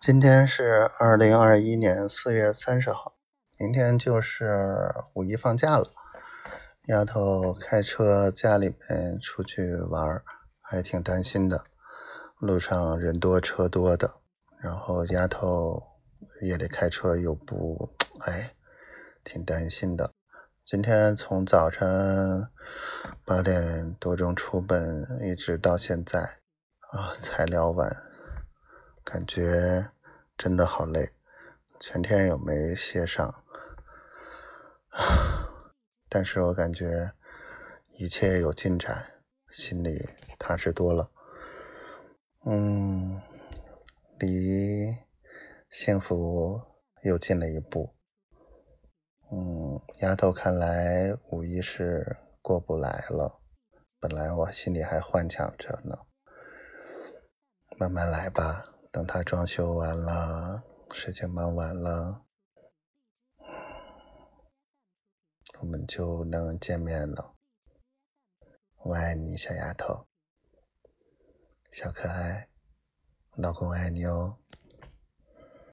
[0.00, 3.18] 今天是二零二一年四月三十号，
[3.58, 5.92] 明天就是五一放假了。
[6.86, 10.22] 丫头开车家里面出去玩，
[10.62, 11.66] 还挺担心的。
[12.38, 14.14] 路上人多车多的，
[14.62, 15.82] 然后丫头
[16.40, 17.90] 夜里开车又不，
[18.20, 18.54] 哎，
[19.22, 20.10] 挺担心的。
[20.64, 22.48] 今天从早晨
[23.26, 26.20] 八点多钟出门，一直到现在
[26.90, 28.09] 啊，才聊完。
[29.12, 29.90] 感觉
[30.38, 31.10] 真的好累，
[31.80, 33.42] 全天也没歇上，
[36.08, 37.10] 但是我感觉
[37.94, 41.10] 一切有进展，心里踏实多了。
[42.46, 43.20] 嗯，
[44.20, 44.96] 离
[45.68, 46.62] 幸福
[47.02, 47.92] 又近了一步。
[49.32, 53.40] 嗯，丫头看来五一是过不来了，
[53.98, 55.98] 本来我心里还幻想着呢，
[57.76, 58.68] 慢慢来吧。
[58.92, 62.24] 等他装修完了，事情忙完了，
[65.60, 67.36] 我们就能见面了。
[68.78, 70.06] 我爱你，小丫头，
[71.70, 72.48] 小可爱，
[73.36, 74.38] 老公爱你哦。